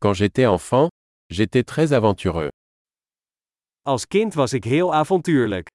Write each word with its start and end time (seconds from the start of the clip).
Quand 0.00 0.14
j'étais 0.14 0.46
enfant, 0.46 0.88
j'étais 1.28 1.64
très 1.64 1.92
aventureux. 1.92 2.50
Als 3.84 4.06
kind 4.06 4.34
was 4.34 4.52
ik 4.52 4.64
heel 4.64 4.92
avontuurlijk. 4.92 5.68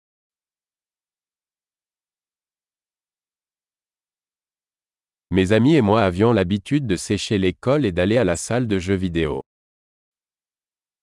Mes 5.27 5.51
amis 5.51 5.75
et 5.75 5.81
moi 5.81 6.01
avions 6.03 6.31
l'habitude 6.33 6.87
de 6.87 6.95
sécher 6.95 7.37
l'école 7.37 7.85
et 7.85 7.91
d'aller 7.91 8.17
à 8.17 8.23
la 8.23 8.35
salle 8.37 8.67
de 8.67 8.79
jeux 8.79 8.99
vidéo. 8.99 9.41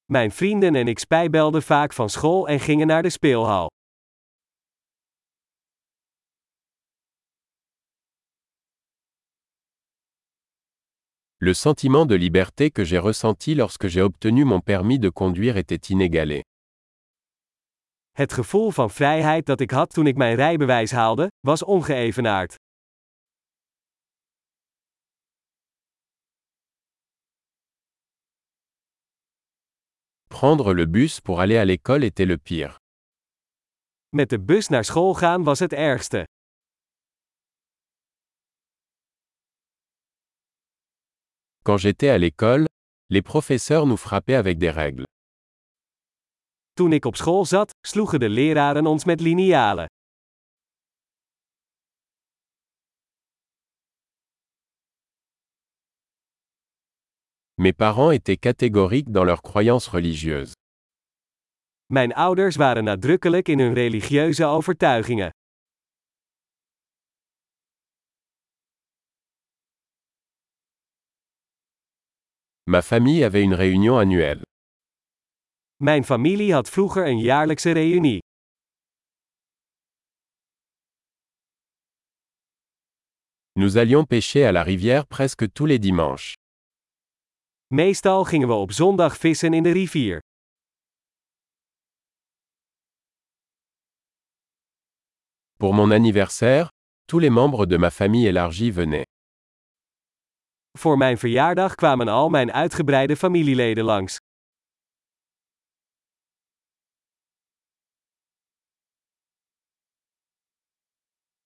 Mijn 0.06 0.30
vrienden 0.30 0.74
en 0.74 0.88
ik 0.88 0.98
spijbelden 0.98 1.62
vaak 1.62 1.92
van 1.92 2.10
school 2.10 2.48
en 2.48 2.60
gingen 2.60 2.86
naar 2.86 3.02
de 3.02 3.10
speelhal. 3.10 3.68
Le 11.42 11.54
sentiment 11.54 12.04
de 12.04 12.14
liberté 12.14 12.70
que 12.70 12.84
j'ai 12.84 12.98
ressenti 12.98 13.54
lorsque 13.54 13.86
j'ai 13.86 14.02
obtenu 14.02 14.44
mon 14.44 14.60
permis 14.60 14.98
de 14.98 15.08
conduire 15.08 15.56
était 15.56 15.88
inégalé. 15.88 16.42
Het 18.10 18.32
gevoel 18.32 18.70
van 18.70 18.90
vrijheid 18.90 19.46
dat 19.46 19.60
ik 19.60 19.70
had 19.70 19.90
toen 19.90 20.06
ik 20.06 20.16
mijn 20.16 20.34
rijbewijs 20.34 20.90
haalde, 20.90 21.30
was 21.40 21.64
ongeëvenaard. 21.64 22.54
Prendre 30.28 30.74
le 30.74 30.88
bus 30.88 31.20
pour 31.20 31.40
aller 31.40 31.58
à 31.58 31.64
l'école 31.64 32.04
était 32.04 32.28
le 32.28 32.36
pire. 32.36 32.76
Met 34.08 34.28
de 34.28 34.40
bus 34.40 34.68
naar 34.68 34.84
school 34.84 35.14
gaan 35.14 35.44
was 35.44 35.58
het 35.58 35.72
ergste. 35.72 36.26
Quand 41.62 41.76
j'étais 41.76 42.08
à 42.08 42.16
l'école, 42.16 42.66
les 43.10 43.20
professeurs 43.22 43.86
nous 43.86 43.98
frappaient 43.98 44.34
avec 44.34 44.58
des 44.58 44.70
règles. 44.70 45.04
Toen 46.72 46.92
ik 46.92 47.04
op 47.04 47.16
school 47.16 47.44
zat, 47.44 47.70
sloegen 47.86 48.20
de 48.20 48.28
leraren 48.28 48.86
ons 48.86 49.04
met 49.04 49.20
linialen. 49.20 49.86
Mes 57.54 57.72
parents 57.74 58.10
étaient 58.10 58.38
catégoriques 58.38 59.10
dans 59.10 59.24
leurs 59.24 59.42
croyances 59.42 59.88
religieuses. 59.88 60.52
Mijn 61.86 62.12
ouders 62.14 62.56
waren 62.56 62.84
nadrukkelijk 62.84 63.48
in 63.48 63.58
hun 63.58 63.74
religieuze 63.74 64.44
overtuigingen. 64.44 65.30
Ma 72.70 72.82
famille 72.82 73.24
avait 73.24 73.42
une 73.42 73.54
réunion 73.54 73.98
annuelle. 73.98 74.44
Mijn 75.82 76.04
familie 76.04 76.52
had 76.52 76.68
vroeger 76.68 77.06
een 77.06 77.18
jaarlijkse 77.18 77.72
reunie. 77.72 78.18
Nous 83.52 83.76
allions 83.76 84.04
pêcher 84.06 84.44
à 84.44 84.52
la 84.52 84.62
rivière 84.62 85.06
presque 85.06 85.52
tous 85.52 85.66
les 85.66 85.80
dimanches. 85.80 86.34
Meestal 87.66 88.24
gingen 88.24 88.48
we 88.48 88.54
op 88.54 88.72
zondag 88.72 89.16
vissen 89.16 89.54
in 89.54 89.62
de 89.62 89.72
rivier. 89.72 90.20
Pour 95.58 95.74
mon 95.74 95.90
anniversaire, 95.90 96.68
tous 97.06 97.18
les 97.20 97.30
membres 97.30 97.66
de 97.66 97.78
ma 97.78 97.90
famille 97.90 98.26
élargie 98.26 98.70
venaient. 98.70 99.06
Voor 100.80 100.96
mijn 100.96 101.18
verjaardag 101.18 101.74
kwamen 101.74 102.08
al 102.08 102.28
mijn 102.28 102.52
uitgebreide 102.52 103.16
familieleden 103.16 103.84
langs. 103.84 104.18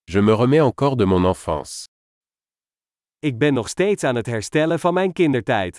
Je 0.05 0.21
me 0.21 0.35
remets 0.35 0.63
encore 0.63 0.97
de 0.97 1.05
mon 1.05 1.25
enfance. 1.25 1.89
Ik 3.19 3.39
ben 3.39 3.55
nog 3.55 3.69
steeds 3.69 4.05
aan 4.05 4.15
het 4.15 4.27
herstellen 4.27 4.79
van 4.81 4.95
mijn 4.95 5.13
kindertijd. 5.13 5.79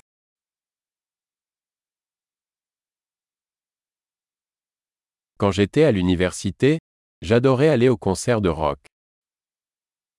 Quand 5.36 5.54
j'étais 5.54 5.86
à 5.86 5.92
l'université, 5.92 6.78
j'adorais 7.18 7.70
aller 7.70 7.90
au 7.90 7.98
concert 7.98 8.44
de 8.44 8.50
rock. 8.50 8.95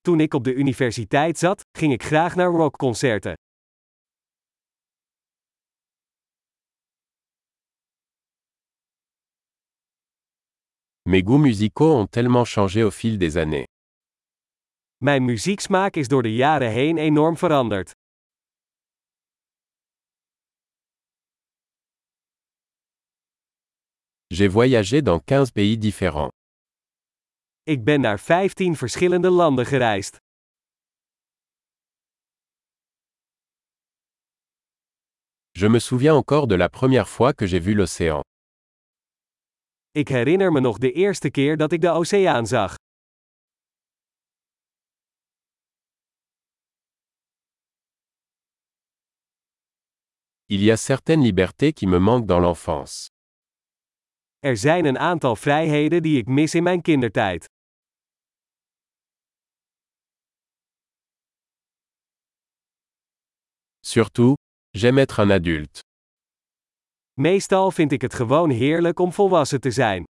Toen 0.06 0.21
ik 0.21 0.34
op 0.34 0.44
de 0.44 0.55
universiteit 0.55 1.39
zat, 1.39 1.65
ging 1.78 1.93
ik 1.93 2.03
graag 2.03 2.34
naar 2.34 2.50
rockconcerten. 2.50 3.34
Mes 11.03 11.22
goûts 11.22 11.41
musicaux 11.41 11.94
ont 11.94 12.11
tellement 12.11 12.49
changé 12.49 12.83
au 12.83 12.91
fil 12.91 13.19
des 13.19 13.37
années. 13.37 13.67
Mijn 14.97 15.25
muzieksmaak 15.25 15.97
is 15.97 16.09
door 16.09 16.23
de 16.23 16.34
jaren 16.34 16.71
heen 16.71 16.99
enorm 16.99 17.37
veranderd. 17.37 17.91
J'ai 24.27 24.50
voyagé 24.50 25.03
dans 25.03 25.23
15 25.25 25.50
pays 25.50 25.78
différents. 25.78 26.45
Ik 27.69 27.84
ben 27.84 28.00
naar 28.00 28.21
15 28.21 28.77
verschillende 28.77 29.31
landen 29.31 29.66
gereisd. 29.66 30.16
Je 35.50 35.69
me 35.69 35.78
souviens 35.78 36.16
encore 36.16 36.47
de 36.47 36.56
la 36.56 36.69
première 36.69 37.09
fois 37.09 37.34
que 37.34 37.47
j'ai 37.47 37.60
vu 37.62 37.75
l'océan. 37.75 38.21
Ik 39.91 40.09
herinner 40.09 40.53
me 40.53 40.60
nog 40.60 40.78
de 40.78 40.93
eerste 40.93 41.31
keer 41.31 41.56
dat 41.56 41.72
ik 41.72 41.81
de 41.81 41.91
oceaan 41.91 42.47
zag. 42.47 42.75
Il 50.44 50.62
y 50.62 50.71
a 50.71 50.76
certaines 50.76 51.25
libertés 51.25 51.72
qui 51.72 51.87
me 51.87 51.99
manquent 51.99 52.28
dans 52.28 52.41
l'enfance. 52.41 53.09
Er 54.38 54.56
zijn 54.56 54.84
een 54.84 54.99
aantal 54.99 55.37
vrijheden 55.37 56.03
die 56.03 56.19
ik 56.19 56.26
mis 56.26 56.55
in 56.55 56.62
mijn 56.62 56.82
kindertijd. 56.82 57.55
Surtout, 63.88 64.34
j'aime 64.74 64.98
être 64.98 65.20
un 65.20 65.30
adulte. 65.30 65.80
Meestal 67.14 67.70
vind 67.70 67.92
ik 67.92 68.02
het 68.02 68.14
gewoon 68.14 68.50
heerlijk 68.50 68.98
om 68.98 69.12
volwassen 69.12 69.60
te 69.60 69.70
zijn. 69.70 70.04